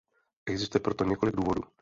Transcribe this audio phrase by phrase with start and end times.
[0.49, 1.61] Existuje pro to několik důvodů.